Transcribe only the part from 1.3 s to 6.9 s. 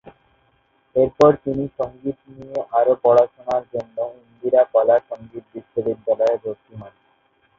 তিনি সঙ্গীত নিয়ে আরও পড়াশোনার জন্য ইন্দিরা কলা সঙ্গীত বিশ্ববিদ্যালয়ে ভর্তি